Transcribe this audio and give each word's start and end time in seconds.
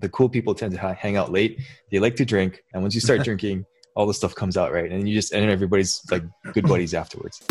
the 0.00 0.08
cool 0.08 0.28
people 0.28 0.54
tend 0.54 0.72
to 0.72 0.94
hang 0.94 1.16
out 1.16 1.32
late. 1.32 1.60
They 1.90 1.98
like 1.98 2.16
to 2.16 2.24
drink, 2.24 2.62
and 2.72 2.82
once 2.82 2.94
you 2.94 3.00
start 3.00 3.24
drinking, 3.24 3.64
all 3.96 4.06
the 4.06 4.14
stuff 4.14 4.34
comes 4.34 4.56
out, 4.56 4.72
right? 4.72 4.90
And 4.90 5.08
you 5.08 5.14
just 5.14 5.32
and 5.32 5.50
everybody's 5.50 6.00
like 6.10 6.22
good 6.52 6.66
buddies 6.68 6.94
afterwards. 6.94 7.42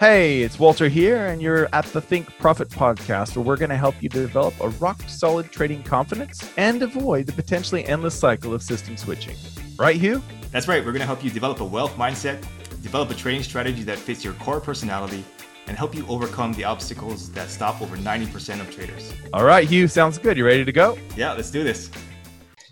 Hey, 0.00 0.42
it's 0.42 0.58
Walter 0.58 0.88
here, 0.88 1.26
and 1.26 1.40
you're 1.40 1.68
at 1.72 1.84
the 1.86 2.00
Think 2.00 2.26
Profit 2.38 2.68
podcast, 2.68 3.36
where 3.36 3.44
we're 3.44 3.56
going 3.56 3.70
to 3.70 3.76
help 3.76 3.94
you 4.02 4.08
develop 4.08 4.52
a 4.60 4.70
rock 4.70 5.00
solid 5.06 5.50
trading 5.52 5.84
confidence 5.84 6.50
and 6.56 6.82
avoid 6.82 7.26
the 7.26 7.32
potentially 7.32 7.86
endless 7.86 8.18
cycle 8.18 8.52
of 8.52 8.62
system 8.62 8.96
switching. 8.96 9.36
Right, 9.78 9.96
Hugh? 9.96 10.20
That's 10.50 10.66
right. 10.66 10.84
We're 10.84 10.92
going 10.92 11.00
to 11.00 11.06
help 11.06 11.22
you 11.22 11.30
develop 11.30 11.60
a 11.60 11.64
wealth 11.64 11.94
mindset, 11.96 12.40
develop 12.82 13.10
a 13.10 13.14
trading 13.14 13.44
strategy 13.44 13.84
that 13.84 13.98
fits 13.98 14.24
your 14.24 14.34
core 14.34 14.60
personality, 14.60 15.24
and 15.66 15.76
help 15.76 15.94
you 15.94 16.06
overcome 16.08 16.52
the 16.54 16.64
obstacles 16.64 17.30
that 17.32 17.50
stop 17.50 17.80
over 17.80 17.96
90% 17.96 18.60
of 18.60 18.70
traders. 18.74 19.12
All 19.32 19.44
right, 19.44 19.66
Hugh, 19.66 19.88
sounds 19.88 20.18
good. 20.18 20.36
You 20.36 20.44
ready 20.44 20.64
to 20.64 20.72
go? 20.72 20.98
Yeah, 21.16 21.32
let's 21.32 21.50
do 21.50 21.64
this. 21.64 21.90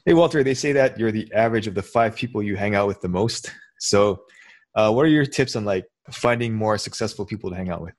Hey, 0.04 0.14
Walter, 0.14 0.42
they 0.42 0.54
say 0.54 0.72
that 0.72 0.98
you're 0.98 1.12
the 1.12 1.32
average 1.32 1.66
of 1.66 1.74
the 1.74 1.82
five 1.82 2.16
people 2.16 2.42
you 2.42 2.56
hang 2.56 2.74
out 2.74 2.88
with 2.88 3.00
the 3.00 3.08
most. 3.08 3.52
So, 3.78 4.22
uh, 4.74 4.90
what 4.92 5.04
are 5.04 5.08
your 5.08 5.26
tips 5.26 5.54
on 5.56 5.64
like 5.64 5.86
finding 6.10 6.54
more 6.54 6.78
successful 6.78 7.24
people 7.24 7.50
to 7.50 7.56
hang 7.56 7.70
out 7.70 7.82
with? 7.82 7.94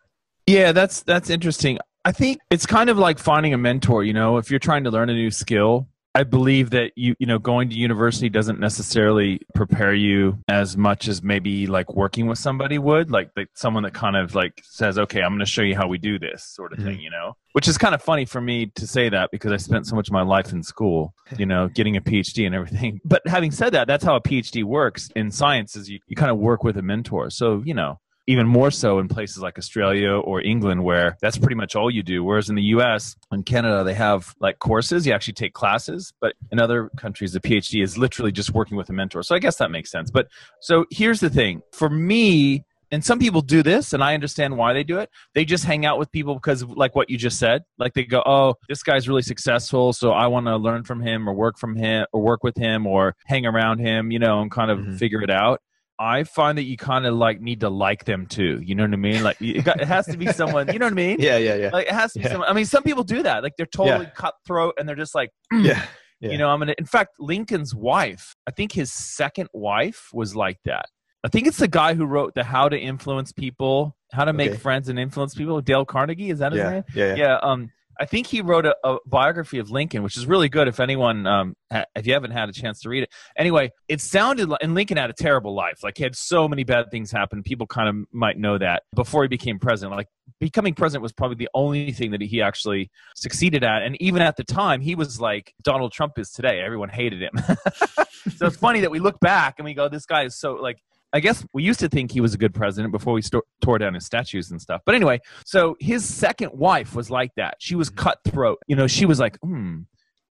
Yeah, 0.47 0.73
that's 0.73 1.01
that's 1.03 1.29
interesting. 1.29 1.79
I 2.05 2.11
think 2.11 2.39
it's 2.49 2.65
kind 2.65 2.89
of 2.89 2.97
like 2.97 3.19
finding 3.19 3.53
a 3.53 3.57
mentor, 3.57 4.03
you 4.03 4.11
know, 4.11 4.37
if 4.37 4.49
you're 4.49 4.59
trying 4.59 4.83
to 4.83 4.91
learn 4.91 5.09
a 5.09 5.13
new 5.13 5.31
skill, 5.31 5.87
I 6.15 6.23
believe 6.23 6.69
that 6.71 6.91
you 6.95 7.15
you 7.19 7.25
know 7.25 7.39
going 7.39 7.69
to 7.69 7.75
university 7.75 8.29
doesn't 8.29 8.59
necessarily 8.59 9.41
prepare 9.55 9.93
you 9.93 10.37
as 10.47 10.77
much 10.77 11.07
as 11.07 11.23
maybe 11.23 11.65
like 11.65 11.93
working 11.93 12.27
with 12.27 12.37
somebody 12.37 12.77
would 12.77 13.09
like 13.09 13.31
like 13.35 13.49
someone 13.55 13.83
that 13.83 13.93
kind 13.93 14.15
of 14.15 14.35
like 14.35 14.61
says 14.63 14.99
okay 14.99 15.21
I'm 15.21 15.31
going 15.31 15.39
to 15.39 15.45
show 15.45 15.63
you 15.63 15.75
how 15.75 15.87
we 15.87 15.97
do 15.97 16.19
this 16.19 16.43
sort 16.43 16.71
of 16.73 16.79
mm-hmm. 16.79 16.89
thing 16.89 16.99
you 16.99 17.09
know? 17.09 17.35
Which 17.53 17.67
is 17.67 17.77
kind 17.77 17.93
of 17.93 18.01
funny 18.01 18.25
for 18.25 18.41
me 18.41 18.67
to 18.75 18.87
say 18.87 19.09
that 19.09 19.29
because 19.31 19.51
I 19.51 19.57
spent 19.57 19.87
so 19.87 19.95
much 19.95 20.07
of 20.07 20.13
my 20.13 20.23
life 20.23 20.51
in 20.51 20.61
school 20.61 21.13
you 21.37 21.45
know 21.45 21.67
getting 21.67 21.97
a 21.97 22.01
PhD 22.01 22.45
and 22.45 22.53
everything. 22.53 23.01
But 23.03 23.27
having 23.27 23.51
said 23.51 23.71
that 23.73 23.87
that's 23.87 24.03
how 24.03 24.15
a 24.15 24.21
PhD 24.21 24.63
works 24.63 25.09
in 25.15 25.31
science 25.31 25.75
is 25.75 25.89
you, 25.89 25.99
you 26.07 26.15
kind 26.15 26.31
of 26.31 26.37
work 26.37 26.63
with 26.63 26.77
a 26.77 26.83
mentor. 26.83 27.29
So 27.31 27.63
you 27.65 27.73
know 27.73 27.99
even 28.27 28.47
more 28.47 28.71
so 28.71 28.99
in 28.99 29.07
places 29.07 29.39
like 29.39 29.57
Australia 29.57 30.11
or 30.11 30.41
England, 30.41 30.83
where 30.83 31.17
that's 31.21 31.37
pretty 31.37 31.55
much 31.55 31.75
all 31.75 31.91
you 31.91 32.03
do. 32.03 32.23
Whereas 32.23 32.49
in 32.49 32.55
the 32.55 32.63
US 32.63 33.15
and 33.31 33.45
Canada, 33.45 33.83
they 33.83 33.93
have 33.93 34.33
like 34.39 34.59
courses, 34.59 35.05
you 35.05 35.13
actually 35.13 35.33
take 35.33 35.53
classes, 35.53 36.13
but 36.21 36.33
in 36.51 36.59
other 36.59 36.89
countries, 36.97 37.33
the 37.33 37.39
PhD 37.39 37.83
is 37.83 37.97
literally 37.97 38.31
just 38.31 38.53
working 38.53 38.77
with 38.77 38.89
a 38.89 38.93
mentor. 38.93 39.23
So 39.23 39.35
I 39.35 39.39
guess 39.39 39.57
that 39.57 39.71
makes 39.71 39.91
sense. 39.91 40.09
But 40.09 40.27
so 40.61 40.85
here's 40.89 41.19
the 41.19 41.29
thing 41.29 41.61
for 41.71 41.89
me, 41.89 42.65
and 42.93 43.03
some 43.03 43.17
people 43.17 43.41
do 43.41 43.63
this 43.63 43.91
and 43.91 44.03
i 44.03 44.13
understand 44.13 44.55
why 44.55 44.71
they 44.71 44.83
do 44.83 44.99
it 44.99 45.09
they 45.33 45.43
just 45.43 45.65
hang 45.65 45.85
out 45.85 45.97
with 45.97 46.11
people 46.11 46.35
because 46.35 46.61
of 46.61 46.69
like 46.71 46.95
what 46.95 47.09
you 47.09 47.17
just 47.17 47.39
said 47.39 47.63
like 47.79 47.93
they 47.93 48.03
go 48.03 48.21
oh 48.25 48.53
this 48.69 48.83
guy's 48.83 49.09
really 49.09 49.21
successful 49.21 49.91
so 49.91 50.11
i 50.11 50.27
want 50.27 50.45
to 50.45 50.55
learn 50.55 50.83
from 50.83 51.01
him 51.01 51.27
or 51.27 51.33
work 51.33 51.57
from 51.57 51.75
him 51.75 52.05
or 52.13 52.21
work 52.21 52.43
with 52.43 52.55
him 52.55 52.85
or 52.85 53.15
hang 53.25 53.45
around 53.45 53.79
him 53.79 54.11
you 54.11 54.19
know 54.19 54.41
and 54.41 54.51
kind 54.51 54.69
of 54.69 54.79
mm-hmm. 54.79 54.95
figure 54.95 55.21
it 55.21 55.31
out 55.31 55.59
I 56.03 56.25
find 56.25 56.57
that 56.57 56.63
you 56.63 56.75
kind 56.75 57.05
of 57.05 57.15
like 57.15 57.39
need 57.39 57.61
to 57.61 57.69
like 57.69 58.03
them 58.03 58.25
too. 58.25 58.59
You 58.61 58.75
know 58.75 58.83
what 58.83 58.91
I 58.91 58.97
mean? 58.97 59.23
Like 59.23 59.41
it, 59.41 59.63
got, 59.63 59.79
it 59.79 59.87
has 59.87 60.05
to 60.07 60.17
be 60.17 60.27
someone. 60.27 60.67
You 60.73 60.77
know 60.77 60.87
what 60.87 60.91
I 60.91 60.95
mean? 60.95 61.17
Yeah, 61.23 61.37
yeah, 61.37 61.55
yeah. 61.55 61.69
Like 61.71 61.87
it 61.87 61.93
has 61.93 62.11
to 62.13 62.19
be 62.19 62.25
yeah. 62.25 62.31
someone. 62.31 62.49
I 62.49 62.53
mean, 62.53 62.65
some 62.65 62.83
people 62.83 63.05
do 63.05 63.23
that. 63.23 63.41
Like 63.41 63.53
they're 63.57 63.65
totally 63.65 64.05
yeah. 64.05 64.11
cutthroat 64.11 64.73
and 64.77 64.89
they're 64.89 64.97
just 64.97 65.15
like, 65.15 65.29
mm. 65.53 65.63
yeah, 65.63 65.85
yeah. 66.19 66.31
You 66.31 66.37
know, 66.37 66.49
I'm 66.49 66.59
gonna. 66.59 66.75
In 66.77 66.85
fact, 66.85 67.11
Lincoln's 67.19 67.73
wife. 67.73 68.35
I 68.45 68.51
think 68.51 68.73
his 68.73 68.91
second 68.91 69.47
wife 69.53 70.09
was 70.11 70.35
like 70.35 70.57
that. 70.65 70.87
I 71.23 71.29
think 71.29 71.47
it's 71.47 71.57
the 71.57 71.69
guy 71.69 71.93
who 71.93 72.05
wrote 72.05 72.33
the 72.35 72.43
How 72.43 72.67
to 72.67 72.77
Influence 72.77 73.31
People, 73.31 73.95
How 74.11 74.25
to 74.25 74.33
Make 74.33 74.51
okay. 74.51 74.59
Friends 74.59 74.89
and 74.89 74.99
Influence 74.99 75.33
People. 75.35 75.61
Dale 75.61 75.85
Carnegie 75.85 76.31
is 76.31 76.39
that 76.39 76.51
his 76.51 76.59
yeah. 76.59 76.69
name? 76.69 76.83
Yeah, 76.93 77.05
yeah. 77.05 77.15
Yeah. 77.15 77.37
Um, 77.37 77.71
I 77.99 78.05
think 78.05 78.27
he 78.27 78.41
wrote 78.41 78.65
a, 78.65 78.75
a, 78.83 78.97
biography 79.05 79.59
of 79.59 79.69
Lincoln, 79.69 80.03
which 80.03 80.17
is 80.17 80.25
really 80.25 80.49
good. 80.49 80.67
If 80.67 80.79
anyone, 80.79 81.27
um, 81.27 81.55
ha- 81.71 81.85
if 81.95 82.07
you 82.07 82.13
haven't 82.13 82.31
had 82.31 82.49
a 82.49 82.53
chance 82.53 82.81
to 82.81 82.89
read 82.89 83.03
it, 83.03 83.09
anyway, 83.37 83.71
it 83.87 84.01
sounded 84.01 84.49
like, 84.49 84.63
and 84.63 84.73
Lincoln 84.73 84.97
had 84.97 85.09
a 85.09 85.13
terrible 85.13 85.53
life. 85.53 85.83
Like 85.83 85.97
he 85.97 86.03
had 86.03 86.15
so 86.15 86.47
many 86.47 86.63
bad 86.63 86.89
things 86.91 87.11
happen. 87.11 87.43
People 87.43 87.67
kind 87.67 87.89
of 87.89 88.05
might 88.11 88.37
know 88.37 88.57
that 88.57 88.83
before 88.95 89.23
he 89.23 89.27
became 89.27 89.59
president. 89.59 89.95
Like 89.95 90.07
becoming 90.39 90.73
president 90.73 91.03
was 91.03 91.13
probably 91.13 91.35
the 91.35 91.49
only 91.53 91.91
thing 91.91 92.11
that 92.11 92.21
he 92.21 92.41
actually 92.41 92.89
succeeded 93.15 93.63
at. 93.63 93.83
And 93.83 94.01
even 94.01 94.21
at 94.21 94.37
the 94.37 94.43
time, 94.43 94.81
he 94.81 94.95
was 94.95 95.19
like 95.19 95.53
Donald 95.61 95.91
Trump 95.91 96.17
is 96.17 96.31
today. 96.31 96.61
Everyone 96.61 96.89
hated 96.89 97.21
him. 97.21 97.31
so 98.35 98.47
it's 98.47 98.57
funny 98.57 98.81
that 98.81 98.91
we 98.91 98.99
look 98.99 99.19
back 99.19 99.55
and 99.57 99.65
we 99.65 99.73
go, 99.73 99.89
this 99.89 100.05
guy 100.05 100.23
is 100.23 100.37
so 100.37 100.53
like 100.53 100.77
I 101.13 101.19
guess 101.19 101.45
we 101.53 101.63
used 101.63 101.79
to 101.81 101.87
think 101.87 102.11
he 102.11 102.21
was 102.21 102.33
a 102.33 102.37
good 102.37 102.53
president 102.53 102.91
before 102.91 103.13
we 103.13 103.21
st- 103.21 103.43
tore 103.61 103.77
down 103.77 103.93
his 103.93 104.05
statues 104.05 104.49
and 104.49 104.59
stuff. 104.59 104.81
But 104.85 104.95
anyway, 104.95 105.19
so 105.45 105.77
his 105.79 106.03
second 106.03 106.51
wife 106.53 106.95
was 106.95 107.11
like 107.11 107.31
that. 107.37 107.55
She 107.59 107.75
was 107.75 107.89
cutthroat. 107.89 108.57
You 108.67 108.75
know, 108.75 108.87
she 108.87 109.05
was 109.05 109.19
like, 109.19 109.37
hmm. 109.41 109.81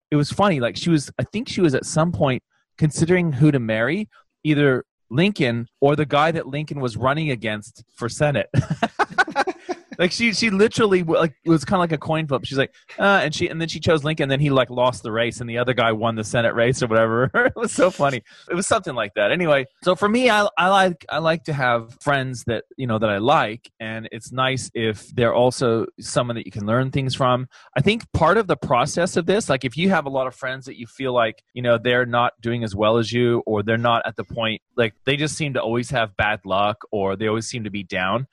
It 0.09 0.17
was 0.17 0.29
funny. 0.29 0.59
Like 0.59 0.75
she 0.75 0.89
was, 0.89 1.09
I 1.17 1.23
think 1.23 1.47
she 1.47 1.61
was 1.61 1.73
at 1.73 1.85
some 1.85 2.11
point 2.11 2.43
considering 2.77 3.31
who 3.31 3.49
to 3.51 3.59
marry, 3.59 4.09
either 4.43 4.83
Lincoln 5.09 5.67
or 5.79 5.95
the 5.95 6.05
guy 6.05 6.31
that 6.31 6.47
Lincoln 6.47 6.81
was 6.81 6.97
running 6.97 7.31
against 7.31 7.83
for 7.95 8.09
Senate. 8.09 8.49
like 10.01 10.11
she 10.11 10.33
she 10.33 10.49
literally 10.49 11.03
like 11.03 11.35
it 11.45 11.49
was 11.49 11.63
kind 11.63 11.75
of 11.75 11.81
like 11.81 11.91
a 11.91 11.97
coin 11.97 12.25
flip. 12.25 12.43
She's 12.43 12.57
like, 12.57 12.73
uh, 12.97 13.21
and 13.23 13.35
she 13.35 13.47
and 13.47 13.61
then 13.61 13.67
she 13.67 13.79
chose 13.79 14.03
Lincoln. 14.03 14.23
And 14.23 14.31
then 14.31 14.39
he 14.39 14.49
like 14.49 14.71
lost 14.71 15.03
the 15.03 15.11
race, 15.11 15.41
and 15.41 15.49
the 15.49 15.59
other 15.59 15.75
guy 15.75 15.91
won 15.91 16.15
the 16.15 16.23
Senate 16.23 16.55
race 16.55 16.81
or 16.81 16.87
whatever. 16.87 17.29
it 17.35 17.55
was 17.55 17.71
so 17.71 17.91
funny. 17.91 18.23
It 18.49 18.55
was 18.55 18.65
something 18.65 18.95
like 18.95 19.13
that. 19.13 19.31
Anyway, 19.31 19.67
so 19.83 19.95
for 19.95 20.09
me, 20.09 20.27
I 20.31 20.47
I 20.57 20.69
like 20.69 21.05
I 21.07 21.19
like 21.19 21.43
to 21.43 21.53
have 21.53 21.95
friends 22.01 22.43
that 22.45 22.63
you 22.77 22.87
know 22.87 22.97
that 22.97 23.11
I 23.11 23.19
like, 23.19 23.71
and 23.79 24.09
it's 24.11 24.31
nice 24.31 24.71
if 24.73 25.07
they're 25.09 25.35
also 25.35 25.85
someone 25.99 26.35
that 26.35 26.47
you 26.47 26.51
can 26.51 26.65
learn 26.65 26.89
things 26.89 27.13
from. 27.13 27.47
I 27.77 27.81
think 27.81 28.11
part 28.11 28.37
of 28.37 28.47
the 28.47 28.57
process 28.57 29.17
of 29.17 29.27
this, 29.27 29.49
like 29.49 29.63
if 29.63 29.77
you 29.77 29.91
have 29.91 30.07
a 30.07 30.09
lot 30.09 30.25
of 30.25 30.33
friends 30.33 30.65
that 30.65 30.79
you 30.79 30.87
feel 30.87 31.13
like 31.13 31.43
you 31.53 31.61
know 31.61 31.77
they're 31.77 32.07
not 32.07 32.33
doing 32.41 32.63
as 32.63 32.75
well 32.75 32.97
as 32.97 33.11
you, 33.11 33.43
or 33.45 33.61
they're 33.61 33.77
not 33.77 34.01
at 34.07 34.15
the 34.15 34.23
point 34.23 34.63
like 34.75 34.95
they 35.05 35.15
just 35.15 35.37
seem 35.37 35.53
to 35.53 35.61
always 35.61 35.91
have 35.91 36.17
bad 36.17 36.39
luck, 36.43 36.77
or 36.91 37.15
they 37.15 37.27
always 37.27 37.47
seem 37.47 37.65
to 37.65 37.69
be 37.69 37.83
down 37.83 38.25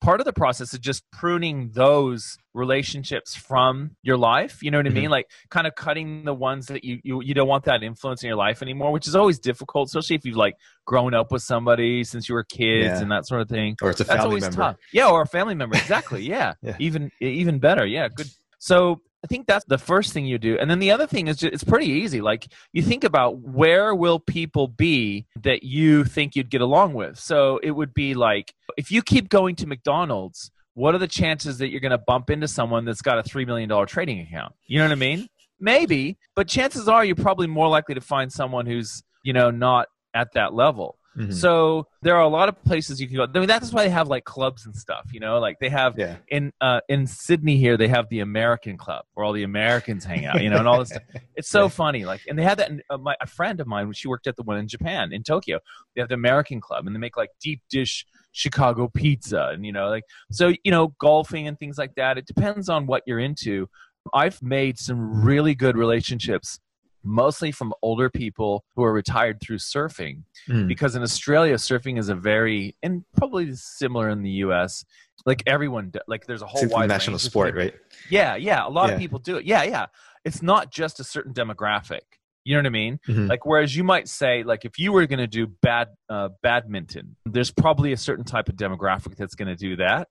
part 0.00 0.20
of 0.20 0.26
the 0.26 0.32
process 0.32 0.72
is 0.74 0.78
just 0.78 1.02
pruning 1.10 1.70
those 1.72 2.36
relationships 2.54 3.34
from 3.34 3.90
your 4.02 4.16
life 4.16 4.62
you 4.62 4.70
know 4.70 4.78
what 4.78 4.86
i 4.86 4.90
mean 4.90 5.04
mm-hmm. 5.04 5.12
like 5.12 5.30
kind 5.50 5.66
of 5.66 5.74
cutting 5.74 6.24
the 6.24 6.34
ones 6.34 6.66
that 6.66 6.84
you, 6.84 6.98
you 7.02 7.22
you 7.22 7.34
don't 7.34 7.48
want 7.48 7.64
that 7.64 7.82
influence 7.82 8.22
in 8.22 8.28
your 8.28 8.36
life 8.36 8.62
anymore 8.62 8.92
which 8.92 9.06
is 9.06 9.14
always 9.14 9.38
difficult 9.38 9.88
especially 9.88 10.16
if 10.16 10.24
you've 10.24 10.36
like 10.36 10.54
grown 10.84 11.14
up 11.14 11.32
with 11.32 11.42
somebody 11.42 12.04
since 12.04 12.28
you 12.28 12.34
were 12.34 12.44
kids 12.44 12.86
yeah. 12.86 13.00
and 13.00 13.10
that 13.10 13.26
sort 13.26 13.40
of 13.40 13.48
thing 13.48 13.76
or 13.82 13.90
it's 13.90 14.00
a 14.00 14.04
family 14.04 14.40
member 14.40 14.56
tough. 14.56 14.76
yeah 14.92 15.08
or 15.08 15.22
a 15.22 15.26
family 15.26 15.54
member 15.54 15.76
exactly 15.76 16.22
yeah. 16.26 16.54
yeah 16.62 16.76
even 16.78 17.10
even 17.20 17.58
better 17.58 17.86
yeah 17.86 18.08
good 18.08 18.28
so 18.58 19.00
I 19.26 19.28
think 19.28 19.48
that's 19.48 19.64
the 19.64 19.76
first 19.76 20.12
thing 20.12 20.24
you 20.24 20.38
do. 20.38 20.56
And 20.56 20.70
then 20.70 20.78
the 20.78 20.92
other 20.92 21.04
thing 21.08 21.26
is 21.26 21.38
just, 21.38 21.52
it's 21.52 21.64
pretty 21.64 21.88
easy. 21.88 22.20
Like 22.20 22.46
you 22.72 22.80
think 22.80 23.02
about 23.02 23.40
where 23.40 23.92
will 23.92 24.20
people 24.20 24.68
be 24.68 25.26
that 25.42 25.64
you 25.64 26.04
think 26.04 26.36
you'd 26.36 26.48
get 26.48 26.60
along 26.60 26.94
with. 26.94 27.18
So 27.18 27.58
it 27.64 27.72
would 27.72 27.92
be 27.92 28.14
like 28.14 28.54
if 28.76 28.92
you 28.92 29.02
keep 29.02 29.28
going 29.28 29.56
to 29.56 29.66
McDonald's, 29.66 30.52
what 30.74 30.94
are 30.94 30.98
the 30.98 31.08
chances 31.08 31.58
that 31.58 31.70
you're 31.70 31.80
going 31.80 31.90
to 31.90 31.98
bump 31.98 32.30
into 32.30 32.46
someone 32.46 32.84
that's 32.84 33.02
got 33.02 33.18
a 33.18 33.24
$3 33.24 33.44
million 33.44 33.86
trading 33.88 34.20
account? 34.20 34.54
You 34.68 34.78
know 34.78 34.84
what 34.84 34.92
I 34.92 34.94
mean? 34.94 35.26
Maybe, 35.58 36.18
but 36.36 36.46
chances 36.46 36.86
are 36.86 37.04
you're 37.04 37.16
probably 37.16 37.48
more 37.48 37.66
likely 37.66 37.96
to 37.96 38.00
find 38.00 38.32
someone 38.32 38.64
who's, 38.64 39.02
you 39.24 39.32
know, 39.32 39.50
not 39.50 39.88
at 40.14 40.28
that 40.34 40.54
level. 40.54 40.98
Mm-hmm. 41.16 41.32
So 41.32 41.86
there 42.02 42.14
are 42.16 42.22
a 42.22 42.28
lot 42.28 42.48
of 42.48 42.62
places 42.64 43.00
you 43.00 43.06
can 43.06 43.16
go. 43.16 43.24
I 43.24 43.38
mean, 43.38 43.46
that's 43.46 43.72
why 43.72 43.84
they 43.84 43.90
have 43.90 44.08
like 44.08 44.24
clubs 44.24 44.66
and 44.66 44.76
stuff. 44.76 45.08
You 45.12 45.20
know, 45.20 45.38
like 45.38 45.58
they 45.60 45.70
have 45.70 45.98
yeah. 45.98 46.16
in 46.28 46.52
uh, 46.60 46.80
in 46.88 47.06
Sydney 47.06 47.56
here 47.56 47.76
they 47.76 47.88
have 47.88 48.08
the 48.10 48.20
American 48.20 48.76
Club 48.76 49.04
where 49.14 49.24
all 49.24 49.32
the 49.32 49.42
Americans 49.42 50.04
hang 50.04 50.26
out. 50.26 50.42
You 50.42 50.50
know, 50.50 50.58
and 50.58 50.68
all 50.68 50.78
this 50.78 50.88
stuff. 50.90 51.02
It's 51.34 51.48
so 51.48 51.68
funny. 51.68 52.04
Like, 52.04 52.20
and 52.28 52.38
they 52.38 52.42
have 52.42 52.58
that. 52.58 52.70
In, 52.70 52.82
uh, 52.90 52.98
my 52.98 53.16
a 53.20 53.26
friend 53.26 53.60
of 53.60 53.66
mine, 53.66 53.92
she 53.94 54.08
worked 54.08 54.26
at 54.26 54.36
the 54.36 54.42
one 54.42 54.58
in 54.58 54.68
Japan 54.68 55.12
in 55.12 55.22
Tokyo. 55.22 55.58
They 55.94 56.02
have 56.02 56.08
the 56.08 56.14
American 56.14 56.60
Club, 56.60 56.86
and 56.86 56.94
they 56.94 57.00
make 57.00 57.16
like 57.16 57.30
deep 57.40 57.62
dish 57.70 58.06
Chicago 58.32 58.88
pizza, 58.88 59.50
and 59.52 59.64
you 59.64 59.72
know, 59.72 59.88
like 59.88 60.04
so 60.30 60.52
you 60.64 60.70
know, 60.70 60.88
golfing 61.00 61.48
and 61.48 61.58
things 61.58 61.78
like 61.78 61.94
that. 61.94 62.18
It 62.18 62.26
depends 62.26 62.68
on 62.68 62.86
what 62.86 63.02
you're 63.06 63.20
into. 63.20 63.68
I've 64.14 64.40
made 64.42 64.78
some 64.78 65.24
really 65.24 65.54
good 65.54 65.76
relationships 65.76 66.60
mostly 67.06 67.52
from 67.52 67.72
older 67.82 68.10
people 68.10 68.64
who 68.74 68.82
are 68.84 68.92
retired 68.92 69.40
through 69.40 69.58
surfing. 69.58 70.22
Mm. 70.48 70.68
Because 70.68 70.96
in 70.96 71.02
Australia, 71.02 71.54
surfing 71.54 71.98
is 71.98 72.08
a 72.08 72.14
very, 72.14 72.76
and 72.82 73.04
probably 73.16 73.54
similar 73.54 74.08
in 74.08 74.22
the 74.22 74.30
US, 74.30 74.84
like 75.24 75.42
everyone, 75.46 75.92
like 76.06 76.26
there's 76.26 76.42
a 76.42 76.46
whole 76.46 76.64
it's 76.64 76.72
wide 76.72 76.88
national 76.88 77.18
sport, 77.18 77.54
right? 77.54 77.74
Yeah, 78.10 78.36
yeah. 78.36 78.66
A 78.66 78.68
lot 78.68 78.88
yeah. 78.88 78.94
of 78.94 79.00
people 79.00 79.18
do 79.18 79.36
it. 79.36 79.44
Yeah, 79.44 79.62
yeah. 79.62 79.86
It's 80.24 80.42
not 80.42 80.72
just 80.72 81.00
a 81.00 81.04
certain 81.04 81.32
demographic. 81.32 82.00
You 82.44 82.54
know 82.54 82.60
what 82.60 82.66
I 82.66 82.70
mean? 82.70 83.00
Mm-hmm. 83.08 83.26
Like 83.26 83.44
whereas 83.44 83.74
you 83.74 83.82
might 83.82 84.06
say, 84.06 84.44
like 84.44 84.64
if 84.64 84.78
you 84.78 84.92
were 84.92 85.06
going 85.06 85.18
to 85.18 85.26
do 85.26 85.48
bad 85.48 85.88
uh, 86.08 86.28
badminton, 86.42 87.16
there's 87.24 87.50
probably 87.50 87.92
a 87.92 87.96
certain 87.96 88.24
type 88.24 88.48
of 88.48 88.54
demographic 88.54 89.16
that's 89.16 89.34
going 89.34 89.48
to 89.48 89.56
do 89.56 89.74
that. 89.76 90.06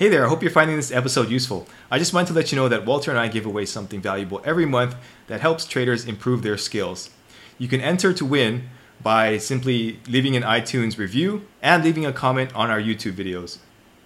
Hey 0.00 0.08
there, 0.08 0.24
I 0.24 0.30
hope 0.30 0.40
you're 0.40 0.50
finding 0.50 0.76
this 0.76 0.92
episode 0.92 1.28
useful. 1.28 1.66
I 1.90 1.98
just 1.98 2.14
wanted 2.14 2.28
to 2.28 2.32
let 2.32 2.50
you 2.50 2.56
know 2.56 2.70
that 2.70 2.86
Walter 2.86 3.10
and 3.10 3.20
I 3.20 3.28
give 3.28 3.44
away 3.44 3.66
something 3.66 4.00
valuable 4.00 4.40
every 4.46 4.64
month 4.64 4.96
that 5.26 5.42
helps 5.42 5.66
traders 5.66 6.06
improve 6.06 6.42
their 6.42 6.56
skills. 6.56 7.10
You 7.58 7.68
can 7.68 7.82
enter 7.82 8.14
to 8.14 8.24
win 8.24 8.70
by 9.02 9.36
simply 9.36 10.00
leaving 10.08 10.36
an 10.36 10.42
iTunes 10.42 10.96
review 10.96 11.46
and 11.60 11.84
leaving 11.84 12.06
a 12.06 12.14
comment 12.14 12.50
on 12.56 12.70
our 12.70 12.80
YouTube 12.80 13.12
videos. 13.12 13.58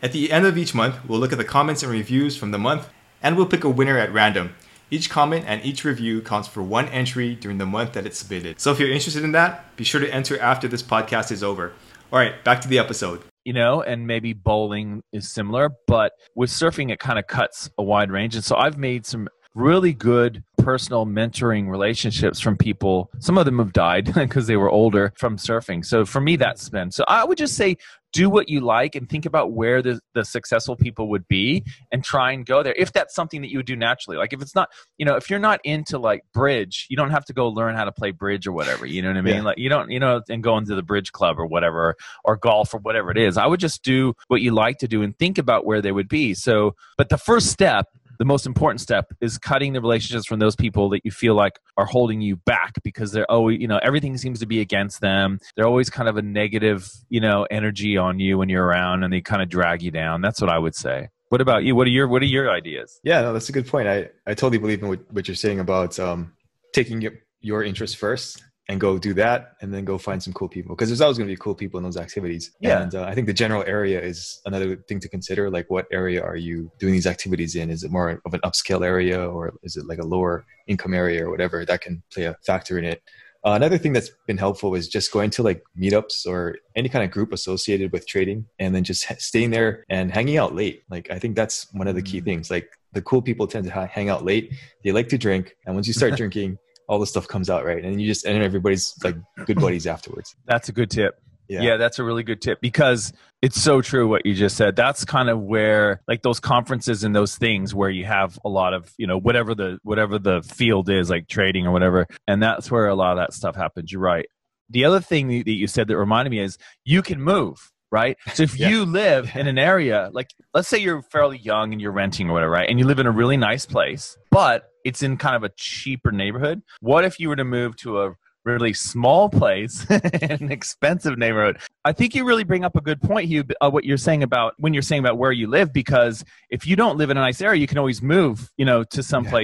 At 0.03 0.11
the 0.11 0.33
end 0.33 0.47
of 0.47 0.59
each 0.59 0.75
month, 0.75 0.97
we'll 1.07 1.21
look 1.21 1.31
at 1.31 1.39
the 1.39 1.45
comments 1.45 1.85
and 1.85 1.93
reviews 1.93 2.37
from 2.37 2.51
the 2.51 2.59
month 2.59 2.89
and 3.23 3.37
we'll 3.37 3.47
pick 3.47 3.63
a 3.63 3.71
winner 3.71 3.97
at 3.97 4.13
random. 4.13 4.57
Each 4.91 5.09
comment 5.09 5.45
and 5.47 5.65
each 5.65 5.85
review 5.85 6.23
counts 6.23 6.49
for 6.49 6.65
one 6.65 6.89
entry 6.89 7.37
during 7.37 7.59
the 7.59 7.67
month 7.67 7.93
that 7.93 8.05
it's 8.05 8.19
submitted. 8.19 8.59
So 8.59 8.73
if 8.73 8.81
you're 8.81 8.91
interested 8.91 9.23
in 9.23 9.31
that, 9.31 9.77
be 9.77 9.85
sure 9.85 10.01
to 10.01 10.13
enter 10.13 10.41
after 10.41 10.67
this 10.67 10.83
podcast 10.83 11.31
is 11.31 11.45
over. 11.45 11.73
All 12.13 12.19
right, 12.19 12.43
back 12.43 12.61
to 12.63 12.69
the 12.69 12.81
episode. 12.81 13.23
You 13.45 13.53
know, 13.53 13.83
and 13.83 14.07
maybe 14.07 14.33
bowling 14.33 15.03
is 15.13 15.31
similar, 15.31 15.71
but 15.87 16.13
with 16.35 16.51
surfing, 16.51 16.91
it 16.91 16.99
kind 16.99 17.19
of 17.19 17.27
cuts 17.27 17.71
a 17.77 17.83
wide 17.83 18.11
range. 18.11 18.35
And 18.35 18.45
so 18.45 18.57
I've 18.57 18.79
made 18.79 19.05
some 19.05 19.29
really 19.55 19.93
good 19.93 20.43
personal 20.59 21.07
mentoring 21.07 21.69
relationships 21.69 22.41
from 22.41 22.57
people. 22.57 23.11
Some 23.19 23.39
of 23.39 23.45
them 23.45 23.59
have 23.59 23.73
died 23.73 24.07
because 24.15 24.47
they 24.47 24.57
were 24.57 24.71
older 24.71 25.13
from 25.17 25.37
surfing. 25.37 25.85
So 25.85 26.05
for 26.05 26.21
me, 26.21 26.37
that's 26.37 26.69
been. 26.69 26.91
So 26.91 27.05
I 27.07 27.25
would 27.25 27.39
just 27.39 27.55
say 27.55 27.77
do 28.15 28.31
what 28.31 28.49
you 28.49 28.61
like 28.61 28.95
and 28.95 29.11
think 29.11 29.27
about 29.27 29.53
where 29.53 29.83
the, 29.83 30.01
the 30.15 30.25
successful 30.25 30.77
people 30.77 31.09
would 31.11 31.27
be 31.27 31.65
and 31.93 32.05
try 32.05 32.31
and 32.31 32.47
go 32.47 32.63
there 32.63 32.75
if 32.79 32.93
that's 32.93 33.15
something 33.15 33.43
that 33.43 33.51
you 33.51 33.59
would 33.59 33.67
do 33.67 33.77
naturally. 33.77 34.17
Like 34.17 34.33
if 34.33 34.41
it's 34.41 34.55
not 34.55 34.71
you 34.97 35.05
know 35.05 35.17
if 35.17 35.29
you're 35.29 35.41
not 35.41 35.61
into 35.65 35.99
like 35.99 36.25
bridge 36.33 36.87
you 36.89 36.97
don't 36.97 37.11
have 37.11 37.25
to 37.27 37.33
go 37.33 37.49
learn 37.49 37.75
how 37.75 37.85
to 37.85 37.93
play 37.93 38.13
bridge 38.13 38.47
or 38.47 38.53
whatever 38.53 38.87
you 38.87 39.03
know 39.03 39.09
what 39.09 39.17
i 39.17 39.21
mean? 39.21 39.35
Yeah. 39.35 39.43
like 39.43 39.59
you 39.59 39.69
don't 39.69 39.91
you 39.91 39.99
know 39.99 40.23
and 40.29 40.43
go 40.43 40.57
into 40.57 40.75
the 40.75 40.83
bridge 40.83 41.13
club 41.13 41.39
or 41.39 41.47
whatever 41.47 41.89
or, 41.89 41.97
or 42.25 42.37
golf 42.37 42.73
or 42.73 42.79
whatever 42.79 43.11
it 43.11 43.19
is. 43.19 43.37
I 43.37 43.47
would 43.47 43.61
just 43.61 43.83
do 43.83 44.15
what 44.29 44.41
you 44.41 44.53
like 44.53 44.79
to 44.79 44.89
do 44.89 45.03
and 45.03 45.19
think 45.19 45.37
about 45.37 45.67
where 45.67 45.83
they 45.83 45.93
would 45.93 46.09
be. 46.09 46.35
So 46.35 46.77
but 46.97 47.09
the 47.09 47.19
first 47.19 47.51
step 47.51 47.89
the 48.19 48.25
most 48.25 48.47
important 48.47 48.81
step 48.81 49.13
is 49.21 49.39
cutting 49.39 49.73
the 49.73 49.81
relationships 49.81 50.27
from 50.27 50.39
those 50.39 50.57
people 50.57 50.89
that 50.91 51.05
you 51.05 51.11
feel 51.11 51.35
like 51.35 51.59
are 51.77 51.87
holding 51.87 52.21
you 52.21 52.37
back 52.37 52.75
because 52.83 53.13
they're 53.13 53.31
always 53.31 53.61
you 53.61 53.69
know 53.69 53.81
everything 53.83 54.17
seems 54.17 54.41
to 54.41 54.47
be 54.47 54.61
against 54.61 55.01
them. 55.01 55.39
They're 55.57 55.67
always 55.67 55.91
kind 55.91 56.09
of 56.09 56.17
a 56.17 56.23
negative 56.23 56.91
you 57.09 57.21
know 57.21 57.47
energy 57.51 57.97
on 57.97 58.19
you 58.21 58.39
when 58.39 58.49
you're 58.49 58.65
around 58.65 59.05
and 59.05 59.13
they 59.13 59.21
kind 59.21 59.43
of 59.43 59.49
drag 59.49 59.83
you 59.83 59.91
down. 59.91 60.21
That's 60.21 60.41
what 60.41 60.51
i 60.51 60.59
would 60.59 60.75
say. 60.75 61.09
What 61.29 61.41
about 61.41 61.65
you? 61.65 61.75
What 61.75 61.87
are 61.87 61.91
your 61.91 62.09
what 62.09 62.23
are 62.23 62.27
your 62.27 62.51
ideas? 62.51 63.01
Yeah 63.03 63.21
no 63.23 63.33
that's 63.33 63.49
a 63.49 63.53
good 63.53 63.67
point. 63.67 63.89
I 63.89 64.11
i 64.27 64.35
totally 64.35 64.59
believe 64.59 64.83
in 64.83 64.89
what, 64.89 65.01
what 65.13 65.29
you're 65.29 65.35
saying 65.35 65.61
about 65.61 65.99
um 65.99 66.33
taking 66.73 67.01
your, 67.01 67.13
your 67.41 67.63
interest 67.63 67.97
first 67.97 68.43
and 68.69 68.81
go 68.81 68.99
do 68.99 69.13
that 69.15 69.53
and 69.61 69.75
then 69.75 69.85
go 69.85 69.99
find 69.99 70.23
some 70.23 70.33
cool 70.33 70.49
people 70.49 70.75
because 70.75 70.89
there's 70.89 71.01
always 71.01 71.19
going 71.19 71.29
to 71.29 71.33
be 71.33 71.39
cool 71.39 71.55
people 71.55 71.79
in 71.79 71.85
those 71.85 71.97
activities. 71.97 72.51
Yeah. 72.61 72.83
And 72.83 72.95
uh, 72.95 73.05
i 73.05 73.15
think 73.15 73.27
the 73.27 73.35
general 73.35 73.63
area 73.67 74.01
is 74.01 74.41
another 74.47 74.77
thing 74.77 75.01
to 75.01 75.09
consider 75.09 75.51
like 75.51 75.69
what 75.69 75.87
area 75.93 76.23
are 76.23 76.37
you 76.37 76.71
doing 76.79 76.93
these 76.93 77.07
activities 77.07 77.57
in? 77.57 77.71
Is 77.71 77.85
it 77.85 77.91
more 77.91 78.23
of 78.25 78.35
an 78.35 78.41
upscale 78.41 78.85
area 78.85 79.29
or 79.29 79.55
is 79.63 79.77
it 79.77 79.87
like 79.87 79.99
a 79.99 80.07
lower 80.07 80.47
income 80.67 80.95
area 80.95 81.27
or 81.27 81.31
whatever 81.31 81.65
that 81.65 81.83
can 81.83 82.03
play 82.13 82.25
a 82.25 82.37
factor 82.47 82.79
in 82.79 82.85
it? 82.85 83.03
Uh, 83.47 83.53
another 83.53 83.77
thing 83.77 83.93
that's 83.93 84.11
been 84.27 84.39
helpful 84.39 84.75
is 84.75 84.89
just 84.89 85.13
going 85.13 85.29
to 85.29 85.43
like 85.43 85.63
meetups 85.79 86.27
or 86.27 86.57
any 86.75 86.89
kind 86.89 87.05
of 87.05 87.11
group 87.11 87.31
associated 87.31 87.93
with 87.93 88.07
trading 88.07 88.47
and 88.59 88.75
then 88.75 88.83
just 88.83 89.05
staying 89.21 89.51
there 89.51 89.85
and 89.91 90.11
hanging 90.11 90.39
out 90.39 90.55
late. 90.55 90.83
Like 90.89 91.11
i 91.11 91.19
think 91.19 91.37
that's 91.37 91.71
one 91.75 91.87
of 91.87 91.95
the 91.95 92.03
key 92.03 92.23
mm. 92.23 92.25
things. 92.25 92.51
Like 92.51 92.71
the 92.95 93.03
cool 93.03 93.21
people 93.21 93.47
tend 93.47 93.67
to 93.67 93.87
hang 93.87 94.09
out 94.09 94.25
late. 94.25 94.55
They 94.83 94.93
like 94.93 95.09
to 95.09 95.19
drink. 95.19 95.55
And 95.67 95.75
once 95.75 95.87
you 95.87 95.93
start 95.93 96.17
drinking 96.17 96.57
all 96.89 96.99
the 96.99 97.07
stuff 97.07 97.27
comes 97.29 97.51
out 97.51 97.65
right. 97.65 97.85
And 97.85 98.01
you 98.01 98.07
just 98.07 98.25
and 98.25 98.43
everybody's 98.43 98.95
like 99.03 99.17
good 99.47 99.61
buddies 99.61 99.87
afterwards. 99.87 100.35
That's 100.47 100.69
a 100.69 100.73
good 100.73 100.91
tip. 100.91 101.21
Yeah. 101.47 101.61
yeah. 101.61 101.77
that's 101.77 101.99
a 101.99 102.05
really 102.05 102.23
good 102.23 102.41
tip 102.41 102.59
because 102.63 103.13
it's 103.43 103.61
so 103.61 103.83
true 103.83 104.09
what 104.09 104.25
you 104.25 104.33
just 104.33 104.57
said. 104.57 104.77
That's 104.77 105.05
kind 105.05 105.29
of 105.29 105.43
where 105.43 106.01
like 106.09 106.23
those 106.23 106.41
conferences 106.41 107.05
and 107.05 107.15
those 107.15 107.37
things 107.37 107.75
where 107.75 107.91
you 107.91 108.07
have 108.07 108.39
a 108.47 108.49
lot 108.49 108.73
of 108.73 108.91
you 108.97 109.07
know 109.07 109.19
whatever 109.19 109.55
the 109.55 109.79
whatever 109.83 110.19
the 110.19 110.43
field 110.43 110.89
is 110.89 111.11
like 111.11 111.29
trading 111.29 111.67
or 111.67 111.71
whatever. 111.71 112.07
And 112.27 112.43
that's 112.43 112.71
where 112.71 112.89
a 112.89 112.95
lot 112.95 113.13
of 113.13 113.19
that 113.19 113.35
stuff 113.35 113.57
happens. 113.57 113.93
You're 113.93 114.01
right. 114.01 114.25
The 114.71 114.87
other 114.87 115.01
thing 115.01 115.29
that 115.29 115.51
you 115.51 115.67
said 115.67 115.89
that 115.89 115.99
reminded 115.99 116.31
me 116.31 116.41
is 116.41 116.57
you 116.87 117.03
can 117.03 117.21
move 117.21 117.71
right? 117.95 118.19
So 118.35 118.43
if 118.43 118.59
yeah. 118.59 118.69
you 118.69 118.85
live 118.85 119.31
in 119.37 119.47
an 119.47 119.57
area, 119.57 120.11
like 120.13 120.35
let's 120.53 120.67
say 120.67 120.79
you're 120.79 121.01
fairly 121.01 121.39
young 121.39 121.73
and 121.73 121.81
you're 121.81 121.93
renting 121.93 122.29
or 122.29 122.33
whatever, 122.33 122.51
right? 122.51 122.69
And 122.69 122.79
you 122.81 122.87
live 122.87 122.99
in 122.99 123.07
a 123.07 123.13
really 123.13 123.37
nice 123.37 123.65
place, 123.65 124.19
but 124.33 124.65
it's 124.85 125.03
in 125.03 125.17
kind 125.17 125.37
of 125.37 125.45
a 125.45 125.51
cheaper 125.51 126.11
neighborhood. 126.11 126.61
What 126.81 127.05
if 127.05 127.21
you 127.21 127.29
were 127.29 127.37
to 127.37 127.45
move 127.45 127.77
to 127.77 128.03
a 128.03 128.17
really 128.45 128.75
small 128.75 129.29
place 129.29 129.87
in 129.89 130.01
an 130.31 130.53
expensive 130.53 131.17
neighborhood 131.17 131.59
i 131.85 131.93
think 131.93 132.15
you 132.15 132.25
really 132.25 132.45
bring 132.45 132.63
up 132.63 132.77
a 132.77 132.81
good 132.81 133.01
point 133.01 133.27
hugh 133.27 133.43
uh, 133.63 133.71
what 133.71 133.85
you're 133.85 133.97
saying 133.97 134.23
about 134.23 134.53
when 134.59 134.75
you're 134.75 134.83
saying 134.83 135.01
about 135.01 135.17
where 135.17 135.33
you 135.33 135.47
live 135.47 135.73
because 135.73 136.25
if 136.51 136.67
you 136.67 136.77
don't 136.77 136.99
live 136.99 137.09
in 137.09 137.17
a 137.17 137.21
nice 137.21 137.41
area 137.41 137.59
you 137.59 137.67
can 137.67 137.79
always 137.79 138.03
move 138.03 138.51
you 138.59 138.65
know 138.65 138.85
to 138.85 139.03
some 139.03 139.25
place 139.25 139.43